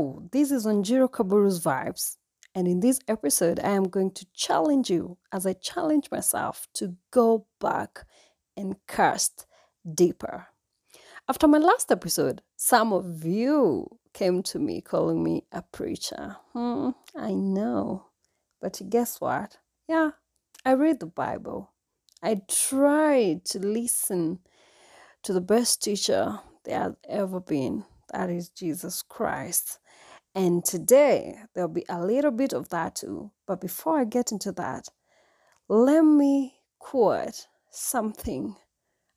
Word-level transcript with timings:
This 0.00 0.50
is 0.50 0.64
Wanjiru 0.64 1.10
Kaburu's 1.10 1.62
Vibes, 1.62 2.16
and 2.54 2.66
in 2.66 2.80
this 2.80 3.00
episode, 3.06 3.60
I 3.60 3.72
am 3.72 3.84
going 3.84 4.12
to 4.12 4.26
challenge 4.32 4.88
you 4.88 5.18
as 5.30 5.44
I 5.44 5.52
challenge 5.52 6.10
myself 6.10 6.66
to 6.74 6.96
go 7.10 7.44
back 7.60 8.06
and 8.56 8.76
cast 8.88 9.44
deeper. 9.94 10.46
After 11.28 11.46
my 11.46 11.58
last 11.58 11.92
episode, 11.92 12.40
some 12.56 12.94
of 12.94 13.26
you 13.26 13.88
came 14.14 14.42
to 14.44 14.58
me 14.58 14.80
calling 14.80 15.22
me 15.22 15.44
a 15.52 15.60
preacher. 15.60 16.36
Hmm, 16.54 16.90
I 17.14 17.34
know, 17.34 18.06
but 18.58 18.80
guess 18.88 19.20
what? 19.20 19.58
Yeah, 19.86 20.12
I 20.64 20.72
read 20.72 21.00
the 21.00 21.06
Bible. 21.06 21.72
I 22.22 22.40
tried 22.48 23.44
to 23.46 23.58
listen 23.58 24.38
to 25.24 25.34
the 25.34 25.42
best 25.42 25.82
teacher 25.82 26.40
there 26.64 26.80
has 26.80 26.94
ever 27.06 27.38
been 27.38 27.84
that 28.12 28.30
is 28.30 28.48
Jesus 28.48 29.02
Christ. 29.02 29.78
And 30.34 30.64
today 30.64 31.38
there'll 31.54 31.68
be 31.68 31.84
a 31.88 32.04
little 32.04 32.30
bit 32.30 32.52
of 32.52 32.68
that 32.68 32.96
too. 32.96 33.32
But 33.46 33.60
before 33.60 33.98
I 33.98 34.04
get 34.04 34.30
into 34.30 34.52
that, 34.52 34.88
let 35.68 36.02
me 36.02 36.60
quote 36.78 37.46
something 37.70 38.56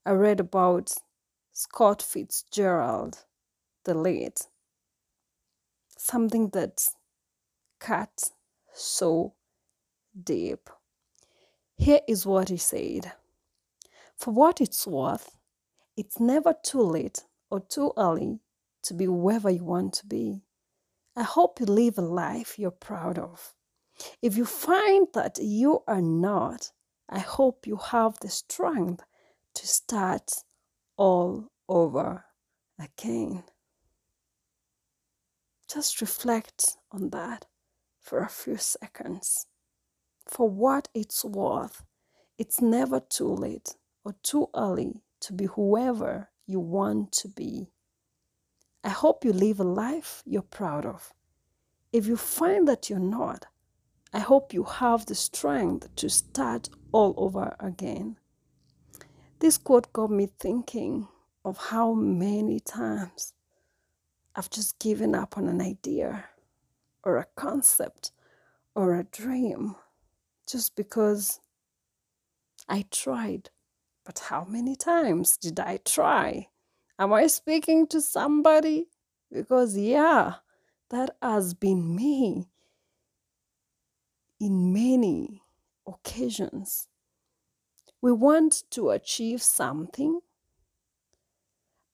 I 0.06 0.12
read 0.12 0.40
about 0.40 0.94
Scott 1.52 2.02
Fitzgerald, 2.02 3.26
the 3.86 3.94
late. 3.94 4.48
Something 5.98 6.50
that 6.50 6.88
cut 7.80 8.32
so 8.74 9.34
deep. 10.22 10.70
Here 11.76 12.02
is 12.08 12.26
what 12.26 12.50
he 12.50 12.58
said 12.58 13.14
For 14.16 14.32
what 14.32 14.62
it's 14.62 14.88
worth, 14.88 15.38
it's 15.96 16.20
never 16.20 16.56
too 16.64 16.82
late 16.82 17.24
or 17.50 17.60
too 17.60 17.94
early 17.98 18.40
to 18.84 18.94
be 18.94 19.08
wherever 19.08 19.50
you 19.50 19.64
want 19.64 19.94
to 19.94 20.06
be. 20.06 20.42
I 21.16 21.24
hope 21.24 21.60
you 21.60 21.66
live 21.68 21.98
a 21.98 22.02
life 22.02 22.58
you're 22.58 22.72
proud 22.72 23.20
of. 23.20 23.54
If 24.22 24.36
you 24.36 24.46
find 24.46 25.08
that 25.14 25.38
you 25.40 25.84
are 25.88 26.02
not, 26.02 26.72
I 27.08 27.20
hope 27.20 27.68
you 27.68 27.78
have 27.78 28.20
the 28.20 28.30
strength 28.30 29.04
to 29.54 29.68
start 29.68 30.32
all 30.98 31.52
over 31.70 32.26
again. 32.80 33.44
Just 35.72 36.02
reflect 36.02 36.78
on 36.92 37.10
that 37.12 37.46
for 38.00 38.20
a 38.20 38.30
few 38.30 38.58
seconds. 38.58 39.46
For 40.28 40.50
what 40.50 40.88
it's 40.94 41.24
worth, 41.24 41.84
it's 42.38 42.62
never 42.62 43.00
too 43.00 43.28
late 43.34 43.76
or 44.04 44.16
too 44.24 44.50
early 44.56 45.02
to 45.22 45.34
be 45.34 45.46
whoever 45.46 46.30
you 46.48 46.60
want 46.60 47.12
to 47.14 47.28
be. 47.28 47.73
I 48.84 48.90
hope 48.90 49.24
you 49.24 49.32
live 49.32 49.60
a 49.60 49.64
life 49.64 50.24
you're 50.26 50.42
proud 50.42 50.86
of. 50.86 51.14
If 51.94 52.06
you 52.06 52.18
find 52.18 52.68
that 52.68 52.90
you're 52.90 53.00
not, 53.00 53.46
I 54.12 54.20
hope 54.20 54.54
you 54.54 54.64
have 54.64 55.06
the 55.06 55.16
strength 55.16 55.96
to 55.96 56.10
start 56.10 56.70
all 56.92 57.14
over 57.18 57.56
again. 57.60 58.18
This 59.40 59.58
quote 59.58 59.92
got 59.94 60.12
me 60.12 60.28
thinking 60.40 61.08
of 61.46 61.58
how 61.58 61.94
many 61.94 62.60
times 62.60 63.34
I've 64.36 64.50
just 64.50 64.80
given 64.80 65.16
up 65.16 65.38
on 65.38 65.48
an 65.48 65.62
idea 65.62 66.26
or 67.04 67.18
a 67.18 67.28
concept 67.36 68.12
or 68.76 68.96
a 68.96 69.04
dream 69.04 69.76
just 70.48 70.76
because 70.76 71.40
I 72.68 72.86
tried. 72.92 73.50
But 74.04 74.20
how 74.20 74.46
many 74.46 74.76
times 74.76 75.38
did 75.38 75.60
I 75.60 75.78
try? 75.78 76.50
Am 77.04 77.12
I 77.12 77.28
speaking 77.28 77.86
to 77.88 78.00
somebody? 78.00 78.88
Because, 79.30 79.76
yeah, 79.76 80.36
that 80.90 81.18
has 81.22 81.54
been 81.54 81.94
me 81.94 82.48
in 84.40 84.72
many 84.72 85.44
occasions. 85.86 86.88
We 88.02 88.14
want 88.14 88.64
to 88.72 88.92
achieve 88.92 89.42
something, 89.42 90.22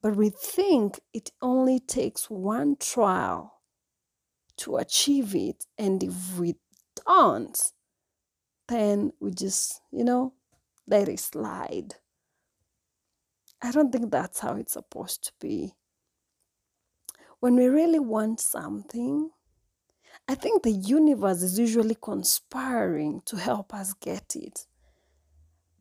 but 0.03 0.16
we 0.16 0.30
think 0.30 1.00
it 1.12 1.31
only 1.42 1.80
takes 1.80 2.30
one 2.30 2.75
trial 2.80 3.62
to 4.58 4.75
achieve 4.75 5.34
it. 5.34 5.66
And 5.75 6.03
if 6.03 6.38
we 6.38 6.53
don't, 7.08 7.59
then 8.68 9.14
we 9.19 9.31
just, 9.31 9.81
you 9.92 10.03
know, 10.03 10.34
let 10.86 11.09
it 11.09 11.19
slide. 11.19 11.96
I 13.62 13.72
don't 13.72 13.92
think 13.92 14.12
that's 14.12 14.40
how 14.40 14.56
it's 14.56 14.74
supposed 14.74 15.24
to 15.25 15.31
be. 15.40 15.74
When 17.40 17.56
we 17.56 17.68
really 17.68 18.00
want 18.00 18.40
something, 18.40 19.31
I 20.28 20.36
think 20.36 20.64
the 20.64 20.72
universe 20.72 21.42
is 21.42 21.58
usually 21.58 21.96
conspiring 21.96 23.22
to 23.25 23.38
help 23.38 23.74
us 23.74 23.94
get 23.94 24.36
it. 24.36 24.66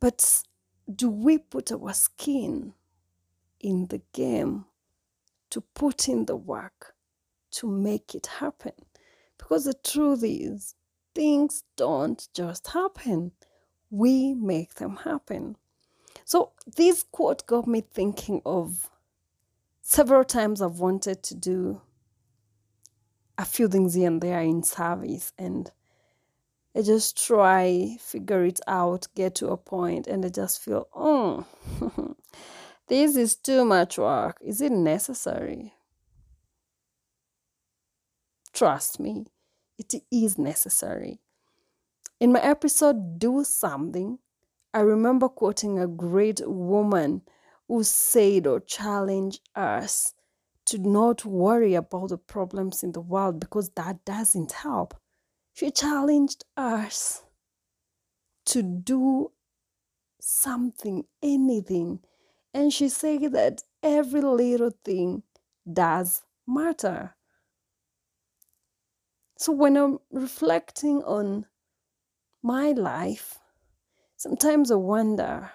But 0.00 0.42
do 0.92 1.10
we 1.10 1.38
put 1.38 1.70
our 1.72 1.92
skin 1.92 2.74
in 3.60 3.86
the 3.88 4.00
game 4.12 4.64
to 5.50 5.60
put 5.60 6.08
in 6.08 6.24
the 6.26 6.36
work 6.36 6.94
to 7.52 7.66
make 7.68 8.14
it 8.14 8.26
happen? 8.26 8.72
Because 9.36 9.64
the 9.64 9.74
truth 9.74 10.22
is, 10.24 10.74
things 11.14 11.64
don't 11.76 12.28
just 12.34 12.68
happen, 12.68 13.32
we 13.90 14.34
make 14.34 14.74
them 14.74 14.96
happen. 14.96 15.56
So 16.28 16.52
this 16.76 17.04
quote 17.10 17.46
got 17.46 17.66
me 17.66 17.80
thinking 17.80 18.42
of 18.44 18.90
several 19.80 20.24
times 20.24 20.60
I've 20.60 20.78
wanted 20.78 21.22
to 21.22 21.34
do 21.34 21.80
a 23.38 23.46
few 23.46 23.66
things 23.66 23.94
here 23.94 24.08
and 24.08 24.20
there 24.20 24.42
in 24.42 24.62
service 24.62 25.32
and 25.38 25.70
I 26.76 26.82
just 26.82 27.16
try, 27.26 27.96
figure 27.98 28.44
it 28.44 28.60
out, 28.66 29.06
get 29.14 29.36
to 29.36 29.48
a 29.48 29.56
point, 29.56 30.06
and 30.06 30.22
I 30.22 30.28
just 30.28 30.62
feel, 30.62 30.86
oh, 30.94 31.46
this 32.88 33.16
is 33.16 33.34
too 33.34 33.64
much 33.64 33.96
work. 33.96 34.36
Is 34.42 34.60
it 34.60 34.70
necessary? 34.70 35.72
Trust 38.52 39.00
me, 39.00 39.24
it 39.78 39.94
is 40.12 40.36
necessary. 40.36 41.20
In 42.20 42.32
my 42.32 42.40
episode, 42.40 43.18
Do 43.18 43.44
Something, 43.44 44.18
I 44.74 44.80
remember 44.80 45.28
quoting 45.28 45.78
a 45.78 45.86
great 45.86 46.40
woman 46.46 47.22
who 47.66 47.82
said 47.82 48.46
or 48.46 48.60
challenged 48.60 49.40
us 49.54 50.14
to 50.66 50.78
not 50.78 51.24
worry 51.24 51.74
about 51.74 52.10
the 52.10 52.18
problems 52.18 52.82
in 52.82 52.92
the 52.92 53.00
world 53.00 53.40
because 53.40 53.70
that 53.70 54.04
doesn't 54.04 54.52
help. 54.52 54.94
She 55.54 55.70
challenged 55.70 56.44
us 56.56 57.22
to 58.46 58.62
do 58.62 59.32
something, 60.20 61.04
anything. 61.22 62.00
And 62.52 62.72
she 62.72 62.88
said 62.88 63.32
that 63.32 63.62
every 63.82 64.20
little 64.20 64.72
thing 64.84 65.22
does 65.70 66.22
matter. 66.46 67.14
So 69.38 69.52
when 69.52 69.76
I'm 69.76 69.98
reflecting 70.10 71.02
on 71.04 71.46
my 72.42 72.72
life, 72.72 73.38
Sometimes 74.18 74.72
I 74.72 74.74
wonder 74.74 75.52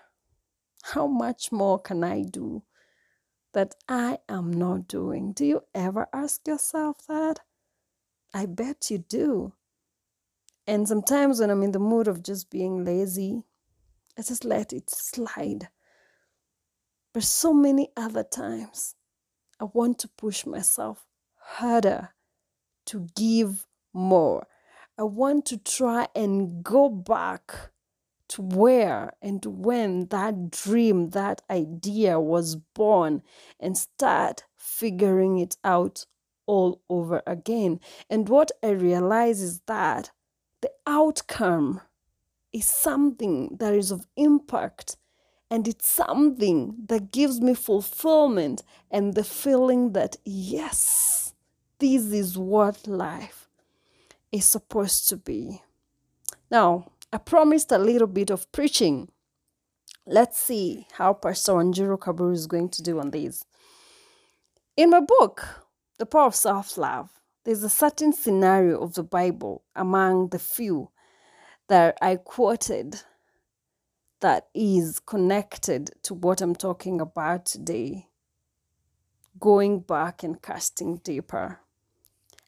how 0.83 1.05
much 1.05 1.51
more 1.51 1.77
can 1.77 2.01
I 2.01 2.23
do 2.23 2.63
that 3.53 3.75
I 3.89 4.19
am 4.29 4.51
not 4.51 4.87
doing? 4.87 5.33
Do 5.33 5.45
you 5.45 5.63
ever 5.75 6.07
ask 6.13 6.47
yourself 6.47 7.05
that? 7.09 7.41
I 8.33 8.45
bet 8.45 8.89
you 8.89 8.99
do. 8.99 9.51
And 10.65 10.87
sometimes 10.87 11.41
when 11.41 11.49
I'm 11.49 11.61
in 11.61 11.73
the 11.73 11.79
mood 11.79 12.07
of 12.07 12.23
just 12.23 12.49
being 12.49 12.85
lazy, 12.85 13.43
I 14.17 14.21
just 14.21 14.45
let 14.45 14.71
it 14.71 14.89
slide. 14.89 15.67
But 17.13 17.23
so 17.23 17.53
many 17.53 17.89
other 17.97 18.23
times, 18.23 18.95
I 19.59 19.65
want 19.65 19.99
to 19.99 20.07
push 20.07 20.45
myself 20.45 21.05
harder 21.35 22.11
to 22.85 23.09
give 23.13 23.67
more. 23.91 24.47
I 24.97 25.03
want 25.03 25.45
to 25.47 25.57
try 25.57 26.07
and 26.15 26.63
go 26.63 26.87
back 26.87 27.72
where 28.37 29.13
and 29.21 29.45
when 29.45 30.07
that 30.07 30.51
dream, 30.51 31.09
that 31.09 31.41
idea 31.49 32.19
was 32.19 32.55
born 32.55 33.21
and 33.59 33.77
start 33.77 34.43
figuring 34.57 35.37
it 35.39 35.57
out 35.63 36.05
all 36.45 36.81
over 36.89 37.21
again. 37.25 37.79
And 38.09 38.29
what 38.29 38.51
I 38.61 38.69
realize 38.69 39.41
is 39.41 39.61
that 39.67 40.11
the 40.61 40.71
outcome 40.85 41.81
is 42.51 42.65
something 42.65 43.57
that 43.59 43.73
is 43.73 43.91
of 43.91 44.05
impact 44.15 44.97
and 45.49 45.67
it's 45.67 45.87
something 45.87 46.75
that 46.87 47.11
gives 47.11 47.39
me 47.39 47.53
fulfillment 47.53 48.63
and 48.89 49.13
the 49.13 49.23
feeling 49.23 49.93
that, 49.93 50.15
yes, 50.25 51.33
this 51.79 52.05
is 52.05 52.37
what 52.37 52.87
life 52.87 53.49
is 54.31 54.45
supposed 54.45 55.07
to 55.09 55.17
be. 55.17 55.61
Now, 56.49 56.91
I 57.13 57.19
promised 57.19 57.71
a 57.71 57.77
little 57.77 58.07
bit 58.07 58.31
of 58.31 58.51
preaching. 58.51 59.07
Let's 60.07 60.39
see 60.39 60.87
how 60.93 61.13
Pastor 61.13 61.51
Wanjiru 61.51 61.99
Kaburu 61.99 62.33
is 62.33 62.47
going 62.47 62.69
to 62.69 62.81
do 62.81 62.99
on 62.99 63.11
this. 63.11 63.45
In 64.75 64.89
my 64.89 64.99
book, 64.99 65.67
the 65.99 66.07
power 66.07 66.25
of 66.25 66.35
self 66.35 66.75
love. 66.75 67.11
There's 67.43 67.61
a 67.61 67.69
certain 67.69 68.13
scenario 68.13 68.81
of 68.81 68.95
the 68.95 69.03
Bible 69.03 69.63
among 69.75 70.29
the 70.29 70.39
few 70.39 70.89
that 71.67 71.99
I 72.01 72.15
quoted 72.15 73.01
that 74.21 74.47
is 74.55 74.99
connected 74.99 75.91
to 76.03 76.15
what 76.15 76.41
I'm 76.41 76.55
talking 76.55 76.99
about 76.99 77.45
today 77.45 78.07
going 79.39 79.81
back 79.81 80.23
and 80.23 80.41
casting 80.41 80.97
deeper. 80.97 81.59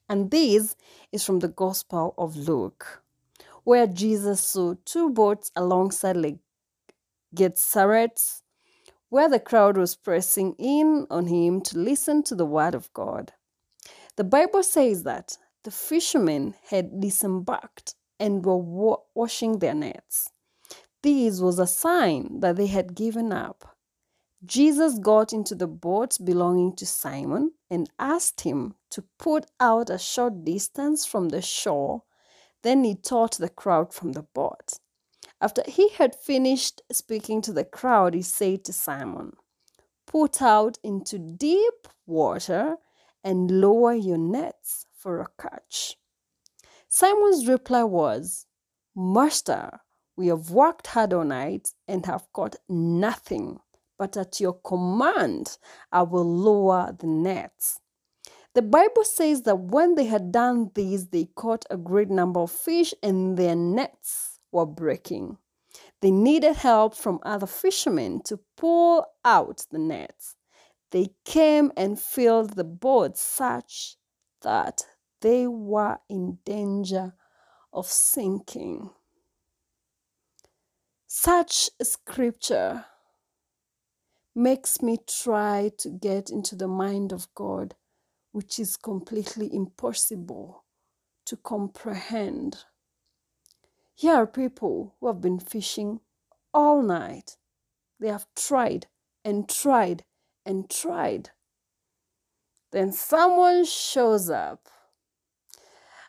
And 0.09 0.31
this 0.31 0.75
is 1.11 1.23
from 1.23 1.39
the 1.39 1.49
Gospel 1.49 2.15
of 2.17 2.35
Luke, 2.35 3.03
where 3.65 3.87
Jesus 3.87 4.39
saw 4.41 4.75
two 4.85 5.09
boats 5.09 5.51
alongside 5.55 6.15
Lake 6.15 6.39
Gennesaret, 7.33 8.21
where 9.09 9.27
the 9.27 9.39
crowd 9.39 9.75
was 9.75 9.95
pressing 9.95 10.55
in 10.57 11.07
on 11.09 11.27
him 11.27 11.59
to 11.61 11.77
listen 11.77 12.23
to 12.23 12.35
the 12.35 12.45
word 12.45 12.75
of 12.75 12.93
God. 12.93 13.33
The 14.15 14.23
Bible 14.23 14.63
says 14.63 15.03
that 15.03 15.37
the 15.63 15.71
fishermen 15.71 16.55
had 16.69 17.01
disembarked 17.01 17.95
and 18.19 18.45
were 18.45 18.55
wa- 18.57 19.01
washing 19.13 19.59
their 19.59 19.73
nets. 19.73 20.29
This 21.01 21.41
was 21.41 21.59
a 21.59 21.67
sign 21.67 22.39
that 22.39 22.55
they 22.55 22.67
had 22.67 22.95
given 22.95 23.33
up. 23.33 23.75
Jesus 24.45 24.99
got 24.99 25.33
into 25.33 25.55
the 25.55 25.67
boat 25.67 26.17
belonging 26.23 26.75
to 26.75 26.85
Simon 26.85 27.51
and 27.69 27.89
asked 27.97 28.41
him 28.41 28.75
to 28.91 29.03
put 29.17 29.47
out 29.59 29.89
a 29.89 29.97
short 29.97 30.45
distance 30.45 31.05
from 31.05 31.29
the 31.29 31.41
shore. 31.41 32.03
Then 32.65 32.83
he 32.83 32.95
taught 32.95 33.37
the 33.37 33.47
crowd 33.47 33.93
from 33.93 34.13
the 34.13 34.23
boat. 34.23 34.79
After 35.39 35.61
he 35.67 35.89
had 35.89 36.15
finished 36.15 36.81
speaking 36.91 37.39
to 37.43 37.53
the 37.53 37.63
crowd, 37.63 38.15
he 38.15 38.23
said 38.23 38.65
to 38.65 38.73
Simon, 38.73 39.33
Put 40.07 40.41
out 40.41 40.79
into 40.83 41.19
deep 41.19 41.87
water 42.07 42.77
and 43.23 43.61
lower 43.61 43.93
your 43.93 44.17
nets 44.17 44.87
for 44.97 45.21
a 45.21 45.27
catch. 45.39 45.95
Simon's 46.87 47.47
reply 47.47 47.83
was, 47.83 48.47
Master, 48.95 49.81
we 50.17 50.25
have 50.29 50.49
worked 50.49 50.87
hard 50.87 51.13
all 51.13 51.23
night 51.23 51.69
and 51.87 52.07
have 52.07 52.25
caught 52.33 52.55
nothing, 52.67 53.59
but 53.99 54.17
at 54.17 54.39
your 54.39 54.53
command 54.53 55.59
I 55.91 56.01
will 56.01 56.25
lower 56.25 56.95
the 56.97 57.05
nets. 57.05 57.79
The 58.55 58.61
Bible 58.61 59.03
says 59.03 59.41
that 59.41 59.59
when 59.59 59.95
they 59.95 60.05
had 60.05 60.31
done 60.31 60.71
this, 60.75 61.03
they 61.05 61.25
caught 61.35 61.65
a 61.69 61.75
great 61.75 62.09
number 62.09 62.39
of 62.39 62.51
fish 62.51 62.93
and 63.03 63.37
their 63.37 63.55
nets 63.55 64.39
were 64.49 64.65
breaking. 64.65 65.37
They 66.01 66.09
needed 66.09 66.55
help 66.55 66.95
from 66.95 67.19
other 67.23 67.47
fishermen 67.47 68.21
to 68.23 68.39
pull 68.55 69.05
out 69.25 69.65
the 69.71 69.77
nets. 69.77 70.35
They 70.91 71.09
came 71.25 71.73
and 71.75 71.99
filled 71.99 72.55
the 72.55 72.63
boat 72.63 73.17
such 73.17 73.97
that 74.41 74.83
they 75.19 75.47
were 75.47 75.97
in 76.09 76.37
danger 76.45 77.13
of 77.73 77.87
sinking. 77.87 78.91
Such 81.07 81.69
scripture 81.81 82.85
makes 84.33 84.81
me 84.81 84.97
try 85.05 85.71
to 85.79 85.89
get 85.89 86.29
into 86.29 86.55
the 86.55 86.69
mind 86.69 87.11
of 87.11 87.27
God, 87.35 87.75
which 88.35 88.59
is 88.59 88.75
completely 88.75 89.49
impossible 89.55 90.65
to 91.25 91.37
comprehend. 91.37 92.65
Here 93.95 94.13
are 94.13 94.27
people 94.27 94.93
who 94.99 95.07
have 95.07 95.21
been 95.21 95.39
fishing 95.39 96.01
all 96.53 96.81
night. 96.81 97.37
They 97.97 98.09
have 98.09 98.27
tried 98.35 98.87
and 99.23 99.47
tried 99.47 100.03
and 100.45 100.69
tried. 100.69 101.29
Then 102.73 102.91
someone 102.91 103.63
shows 103.63 104.29
up. 104.29 104.67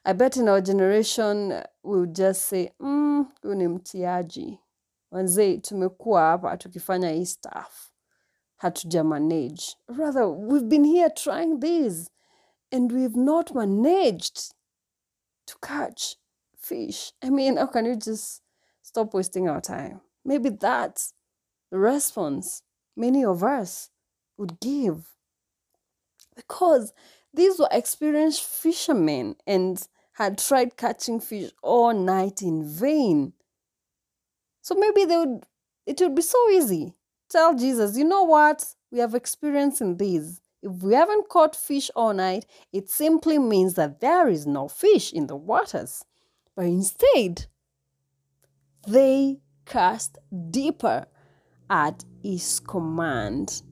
I 0.04 0.12
bet 0.12 0.36
in 0.36 0.48
our 0.48 0.60
generation 0.60 1.62
we 1.84 2.00
would 2.00 2.16
just 2.16 2.42
say, 2.48 2.72
mm, 2.80 3.26
huyu 3.42 3.54
ni 3.54 3.68
mtiaji. 3.68 4.58
Wanzee 5.10 5.58
tumekuwa 5.58 6.20
hapa 6.22 6.56
tukifanya 6.56 7.10
hii 7.10 7.26
stuff. 7.26 7.92
Hatuja 8.56 9.04
manage. 9.04 9.62
Rather, 9.88 10.24
we've 10.24 10.66
been 10.68 10.84
here 10.84 11.10
trying 11.10 11.60
this 11.60 12.10
and 12.76 12.92
we've 12.92 13.16
not 13.16 13.54
managed 13.54 14.52
to 15.46 15.54
catch 15.62 16.16
fish. 16.60 17.12
I 17.22 17.30
mean, 17.30 17.56
how 17.56 17.66
can 17.66 17.86
you 17.86 17.96
just 17.96 18.42
stop 18.82 19.14
wasting 19.14 19.48
our 19.48 19.62
time? 19.62 20.02
Maybe 20.24 20.50
that's 20.50 21.14
the 21.70 21.78
response 21.78 22.62
many 22.96 23.24
of 23.24 23.42
us 23.42 23.88
would 24.36 24.60
give. 24.60 25.06
Because 26.34 26.92
these 27.32 27.58
were 27.58 27.68
experienced 27.72 28.42
fishermen 28.42 29.36
and 29.46 29.82
had 30.12 30.36
tried 30.38 30.76
catching 30.76 31.18
fish 31.18 31.50
all 31.62 31.94
night 31.94 32.42
in 32.42 32.68
vain. 32.68 33.32
So 34.60 34.74
maybe 34.74 35.06
they 35.06 35.16
would 35.16 35.46
it 35.86 36.00
would 36.00 36.14
be 36.14 36.22
so 36.22 36.50
easy. 36.50 36.92
Tell 37.30 37.54
Jesus, 37.54 37.96
you 37.96 38.04
know 38.04 38.24
what? 38.24 38.64
We 38.90 38.98
have 38.98 39.14
experience 39.14 39.80
in 39.80 39.96
this. 39.96 40.40
If 40.66 40.82
we 40.82 40.94
haven't 40.94 41.28
caught 41.28 41.54
fish 41.54 41.92
all 41.94 42.12
night, 42.12 42.44
it 42.72 42.90
simply 42.90 43.38
means 43.38 43.74
that 43.74 44.00
there 44.00 44.28
is 44.28 44.48
no 44.48 44.66
fish 44.66 45.12
in 45.12 45.28
the 45.28 45.36
waters. 45.36 46.04
But 46.56 46.64
instead, 46.64 47.46
they 48.88 49.38
cast 49.64 50.18
deeper 50.50 51.06
at 51.70 52.04
his 52.20 52.58
command. 52.58 53.62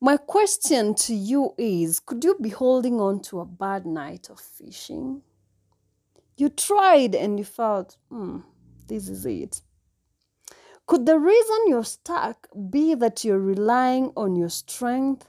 My 0.00 0.16
question 0.16 0.96
to 0.96 1.14
you 1.14 1.54
is 1.56 2.00
Could 2.00 2.24
you 2.24 2.36
be 2.40 2.48
holding 2.48 3.00
on 3.00 3.20
to 3.22 3.38
a 3.38 3.46
bad 3.46 3.86
night 3.86 4.28
of 4.28 4.40
fishing? 4.40 5.22
You 6.36 6.48
tried 6.48 7.14
and 7.14 7.38
you 7.38 7.44
felt, 7.44 7.96
hmm, 8.10 8.40
this 8.88 9.08
is 9.08 9.24
it. 9.24 9.62
Could 10.86 11.06
the 11.06 11.20
reason 11.20 11.58
you're 11.68 11.84
stuck 11.84 12.48
be 12.70 12.94
that 12.96 13.24
you're 13.24 13.38
relying 13.38 14.10
on 14.16 14.34
your 14.34 14.48
strength, 14.48 15.28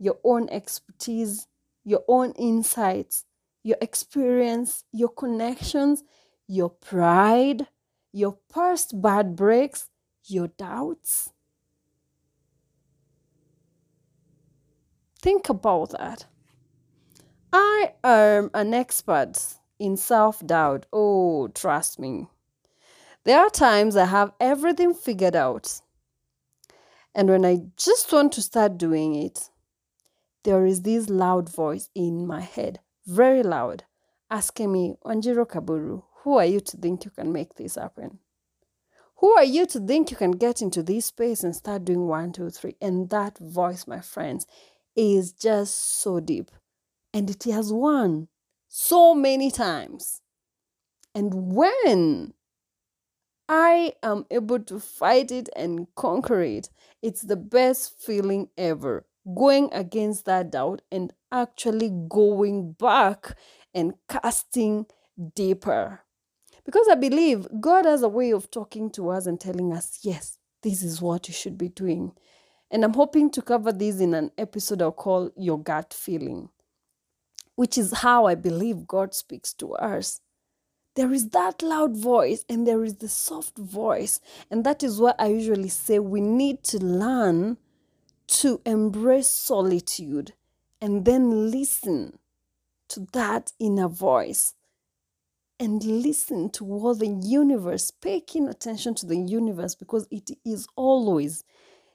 your 0.00 0.18
own 0.24 0.48
expertise, 0.48 1.46
your 1.84 2.02
own 2.08 2.32
insights, 2.32 3.26
your 3.62 3.76
experience, 3.80 4.84
your 4.90 5.10
connections, 5.10 6.02
your 6.48 6.70
pride, 6.70 7.68
your 8.10 8.38
past 8.52 9.00
bad 9.00 9.36
breaks, 9.36 9.90
your 10.24 10.48
doubts? 10.48 11.30
Think 15.20 15.50
about 15.50 15.90
that. 15.90 16.26
I 17.52 17.92
am 18.02 18.50
an 18.54 18.72
expert 18.72 19.34
in 19.78 19.96
self 19.98 20.44
doubt. 20.46 20.86
Oh, 20.92 21.48
trust 21.48 21.98
me. 21.98 22.28
There 23.24 23.38
are 23.38 23.50
times 23.50 23.96
I 23.96 24.06
have 24.06 24.32
everything 24.40 24.94
figured 24.94 25.36
out. 25.36 25.82
And 27.14 27.28
when 27.28 27.44
I 27.44 27.64
just 27.76 28.10
want 28.12 28.32
to 28.32 28.42
start 28.42 28.78
doing 28.78 29.14
it, 29.14 29.50
there 30.44 30.64
is 30.64 30.82
this 30.82 31.08
loud 31.08 31.48
voice 31.48 31.90
in 31.94 32.26
my 32.26 32.40
head, 32.40 32.80
very 33.06 33.42
loud, 33.42 33.84
asking 34.30 34.72
me, 34.72 34.94
Wanjiru 35.04 35.46
Kaburu, 35.46 36.02
who 36.22 36.36
are 36.36 36.46
you 36.46 36.60
to 36.60 36.76
think 36.76 37.04
you 37.04 37.10
can 37.10 37.32
make 37.32 37.54
this 37.54 37.74
happen? 37.74 38.18
Who 39.16 39.32
are 39.32 39.44
you 39.44 39.66
to 39.66 39.80
think 39.80 40.10
you 40.10 40.16
can 40.16 40.32
get 40.32 40.62
into 40.62 40.82
this 40.82 41.06
space 41.06 41.44
and 41.44 41.54
start 41.54 41.84
doing 41.84 42.06
one, 42.06 42.32
two, 42.32 42.48
three? 42.48 42.76
And 42.80 43.10
that 43.10 43.36
voice, 43.38 43.86
my 43.86 44.00
friends, 44.00 44.46
is 44.96 45.32
just 45.32 46.00
so 46.00 46.20
deep. 46.20 46.50
And 47.12 47.28
it 47.28 47.44
has 47.44 47.72
won 47.72 48.28
so 48.68 49.14
many 49.14 49.50
times. 49.50 50.22
And 51.14 51.54
when 51.54 52.32
I 53.46 53.94
am 54.02 54.24
able 54.30 54.60
to 54.60 54.78
fight 54.78 55.30
it 55.30 55.50
and 55.54 55.86
conquer 55.96 56.40
it, 56.40 56.70
it's 57.02 57.22
the 57.22 57.36
best 57.36 58.00
feeling 58.00 58.48
ever. 58.56 59.04
Going 59.36 59.68
against 59.72 60.24
that 60.24 60.50
doubt 60.50 60.82
and 60.90 61.12
actually 61.30 61.90
going 62.08 62.72
back 62.72 63.36
and 63.74 63.94
casting 64.08 64.86
deeper. 65.34 66.00
Because 66.64 66.88
I 66.88 66.94
believe 66.94 67.48
God 67.60 67.84
has 67.84 68.02
a 68.02 68.08
way 68.08 68.32
of 68.32 68.50
talking 68.50 68.90
to 68.90 69.10
us 69.10 69.26
and 69.26 69.40
telling 69.40 69.72
us, 69.72 70.00
yes, 70.02 70.38
this 70.62 70.82
is 70.82 71.00
what 71.00 71.28
you 71.28 71.34
should 71.34 71.58
be 71.58 71.68
doing. 71.68 72.12
And 72.70 72.84
I'm 72.84 72.94
hoping 72.94 73.30
to 73.30 73.42
cover 73.42 73.72
this 73.72 74.00
in 74.00 74.14
an 74.14 74.30
episode 74.38 74.80
I'll 74.80 74.92
call 74.92 75.30
Your 75.36 75.58
Gut 75.58 75.92
Feeling, 75.92 76.50
which 77.56 77.76
is 77.76 77.98
how 77.98 78.26
I 78.26 78.36
believe 78.36 78.86
God 78.86 79.14
speaks 79.14 79.52
to 79.54 79.74
us. 79.74 80.20
There 80.96 81.12
is 81.12 81.30
that 81.30 81.62
loud 81.62 81.96
voice 81.96 82.44
and 82.48 82.66
there 82.66 82.84
is 82.84 82.96
the 82.96 83.08
soft 83.08 83.56
voice. 83.56 84.20
And 84.50 84.64
that 84.64 84.82
is 84.82 85.00
why 85.00 85.14
I 85.18 85.28
usually 85.28 85.68
say 85.68 85.98
we 85.98 86.20
need 86.20 86.62
to 86.64 86.78
learn 86.78 87.56
to 88.30 88.60
embrace 88.64 89.28
solitude 89.28 90.34
and 90.80 91.04
then 91.04 91.50
listen 91.50 92.18
to 92.88 93.06
that 93.12 93.52
inner 93.58 93.88
voice 93.88 94.54
and 95.58 95.84
listen 95.84 96.48
to 96.50 96.64
what 96.64 97.00
the 97.00 97.20
universe, 97.22 97.90
pay 97.90 98.20
keen 98.20 98.48
attention 98.48 98.94
to 98.94 99.04
the 99.04 99.18
universe 99.18 99.74
because 99.74 100.06
it 100.10 100.30
is 100.44 100.66
always 100.76 101.44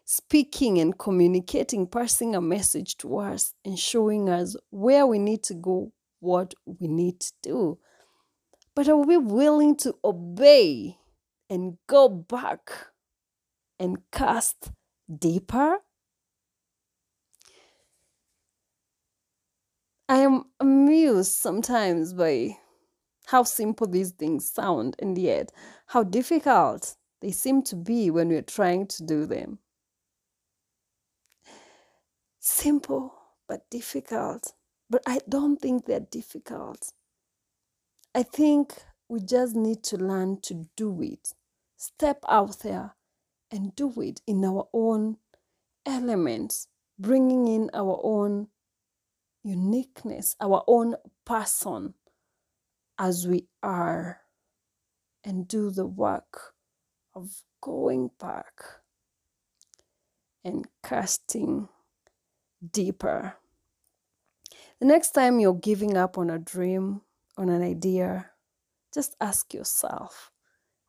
speaking 0.03 0.77
and 0.77 0.99
communicating, 0.99 1.87
passing 1.87 2.35
a 2.35 2.41
message 2.41 2.97
to 2.97 3.17
us, 3.17 3.53
and 3.63 3.79
showing 3.79 4.29
us 4.29 4.55
where 4.69 5.07
we 5.07 5.17
need 5.17 5.41
to 5.43 5.55
go, 5.55 5.91
what 6.19 6.53
we 6.65 6.87
need 6.87 7.19
to 7.21 7.33
do. 7.41 7.79
But 8.75 8.89
are 8.89 8.97
we 8.97 9.17
willing 9.17 9.77
to 9.77 9.95
obey 10.03 10.97
and 11.49 11.77
go 11.87 12.09
back 12.09 12.71
and 13.79 13.99
cast 14.11 14.71
deeper? 15.17 15.79
I 20.07 20.19
am 20.19 20.45
amused 20.59 21.31
sometimes 21.31 22.13
by 22.13 22.57
how 23.25 23.43
simple 23.43 23.87
these 23.87 24.11
things 24.11 24.51
sound, 24.51 24.95
and 24.99 25.17
yet 25.17 25.51
how 25.87 26.03
difficult 26.03 26.95
they 27.21 27.31
seem 27.31 27.63
to 27.63 27.75
be 27.75 28.11
when 28.11 28.29
we're 28.29 28.43
trying 28.43 28.85
to 28.87 29.03
do 29.03 29.25
them. 29.25 29.59
Simple 32.39 33.13
but 33.47 33.67
difficult, 33.71 34.53
but 34.89 35.01
I 35.07 35.19
don't 35.27 35.59
think 35.59 35.85
they're 35.85 35.99
difficult. 35.99 36.93
I 38.13 38.21
think 38.21 38.73
we 39.09 39.21
just 39.21 39.55
need 39.55 39.83
to 39.85 39.97
learn 39.97 40.39
to 40.41 40.67
do 40.77 41.01
it. 41.01 41.33
Step 41.77 42.19
out 42.29 42.59
there 42.59 42.95
and 43.51 43.75
do 43.75 43.91
it 44.01 44.21
in 44.27 44.45
our 44.45 44.67
own 44.73 45.17
elements, 45.85 46.67
bringing 46.99 47.47
in 47.47 47.71
our 47.73 47.99
own 48.03 48.47
uniqueness, 49.45 50.35
our 50.41 50.63
own 50.67 50.95
person 51.23 51.93
as 52.97 53.27
we 53.27 53.47
are, 53.61 54.21
and 55.23 55.47
do 55.47 55.69
the 55.69 55.85
work 55.85 56.53
of 57.13 57.43
going 57.61 58.09
back 58.19 58.63
and 60.43 60.67
casting 60.83 61.67
deeper. 62.71 63.35
The 64.79 64.87
next 64.87 65.11
time 65.11 65.39
you're 65.39 65.53
giving 65.53 65.95
up 65.95 66.17
on 66.17 66.29
a 66.29 66.39
dream, 66.39 67.01
on 67.37 67.49
an 67.49 67.61
idea, 67.61 68.31
just 68.93 69.15
ask 69.21 69.53
yourself 69.53 70.31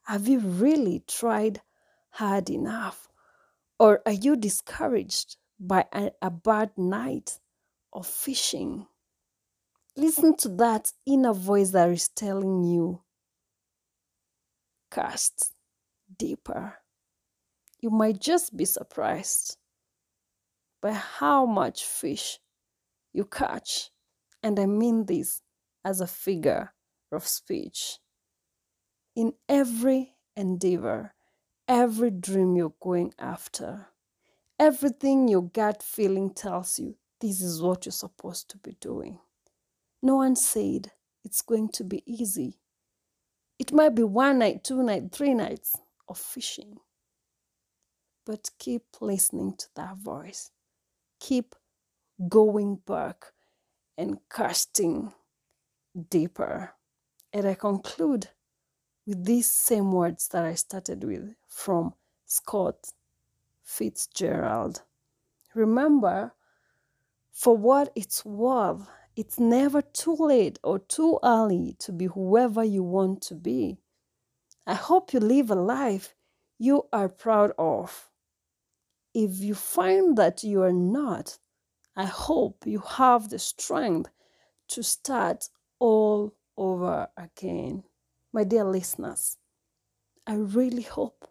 Have 0.05 0.29
you 0.29 0.39
really 0.39 1.03
tried 1.07 1.61
hard 2.11 2.49
enough? 2.51 3.09
Or 3.79 4.01
are 4.07 4.13
you 4.13 4.37
discouraged 4.37 5.37
by 5.61 5.85
a, 5.93 6.13
a 6.23 6.31
bad 6.31 6.71
night 6.77 7.39
of 7.97 8.07
fishing. 8.07 8.87
Listen 9.97 10.37
to 10.37 10.51
that 10.51 10.93
inner 11.07 11.33
voice 11.33 11.71
that 11.71 11.89
is 11.89 12.09
telling 12.09 12.63
you 12.63 13.01
cast 14.91 15.55
deeper. 16.19 16.75
You 17.81 17.89
might 17.89 18.21
just 18.21 18.55
be 18.55 18.67
surprised 18.67 19.57
by 20.83 20.93
how 20.93 21.47
much 21.47 21.85
fish 21.85 22.39
you 23.15 23.25
catch. 23.25 23.91
And 24.43 24.61
I 24.61 24.67
mean 24.67 25.07
this 25.07 25.41
as 25.83 26.03
a 26.03 26.07
figure 26.07 26.75
of 27.11 27.27
speech. 27.27 27.99
In 29.15 29.33
every 29.49 30.13
endeavor, 30.37 31.15
every 31.67 32.11
dream 32.11 32.57
you're 32.57 32.75
going 32.79 33.15
after, 33.19 33.87
everything 34.59 35.29
your 35.29 35.49
gut 35.49 35.83
feeling 35.83 36.35
tells 36.35 36.79
you 36.79 36.97
this 37.21 37.41
is 37.41 37.63
what 37.63 37.87
you're 37.87 37.93
supposed 37.93 38.51
to 38.51 38.59
be 38.59 38.77
doing. 38.81 39.19
No 40.03 40.17
one 40.17 40.37
said 40.37 40.93
it's 41.25 41.43
going 41.43 41.71
to 41.71 41.85
be 41.85 42.03
easy. 42.07 42.59
It 43.59 43.73
might 43.73 43.95
be 43.95 44.03
one 44.03 44.39
night, 44.39 44.65
two 44.65 44.83
nights, 44.83 45.17
three 45.17 45.35
nights 45.35 45.77
of 46.09 46.19
fishing. 46.19 46.77
But 48.25 48.51
keep 48.59 48.85
listening 49.01 49.57
to 49.57 49.67
that 49.77 49.97
voice. 49.97 50.51
Keep 51.21 51.55
going 52.29 52.81
back 52.87 53.33
and 53.97 54.19
casting 54.31 55.13
deeper. 56.11 56.75
And 57.33 57.47
I 57.47 57.55
conclude 57.55 58.29
with 59.07 59.25
these 59.25 59.51
same 59.51 59.93
words 59.93 60.29
that 60.29 60.45
I 60.45 60.55
started 60.55 61.05
with 61.05 61.35
from 61.49 61.95
Scott 62.27 62.93
Fitzgerald. 63.63 64.83
Remember, 65.55 66.35
for 67.37 67.55
what 67.55 67.93
it's 67.95 68.25
worth, 68.25 68.89
it's 69.15 69.39
never 69.39 69.83
too 69.83 70.17
late 70.19 70.59
or 70.65 70.79
too 70.79 71.19
early 71.23 71.77
to 71.79 71.93
be 71.93 72.07
whoever 72.07 72.65
you 72.65 72.83
want 72.83 73.21
to 73.21 73.35
be. 73.35 73.77
I 74.67 74.73
hope 74.73 75.13
you 75.13 75.21
live 75.21 75.51
a 75.51 75.55
life 75.55 76.15
you 76.59 76.87
are 76.95 77.11
proud 77.11 77.53
of. 77.59 78.09
If 79.13 79.41
you 79.41 79.55
find 79.55 80.17
that 80.17 80.45
you 80.45 80.63
are 80.63 80.73
not, 80.73 81.39
I 81.95 82.07
hope 82.07 82.65
you 82.67 82.79
have 82.79 83.29
the 83.29 83.39
strength 83.39 84.09
to 84.69 84.83
start 84.83 85.51
all 85.79 86.35
over 86.57 87.09
again. 87.19 87.85
My 88.33 88.45
dear 88.45 88.65
listeners, 88.65 89.37
I 90.27 90.37
really 90.37 90.83
hope 90.83 91.29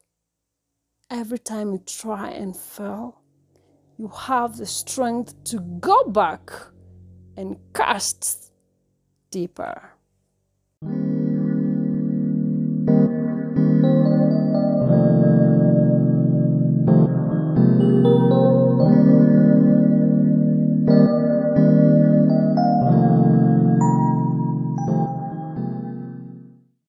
every 1.09 1.39
time 1.39 1.71
you 1.71 1.79
try 1.79 2.29
and 2.29 2.55
fail, 2.55 3.24
you 3.97 4.07
have 4.09 4.57
the 4.57 4.65
strength 4.65 5.41
to 5.45 5.59
go 5.79 6.05
back 6.05 6.51
and 7.37 7.57
cast 7.73 8.51
deeper. 9.31 9.94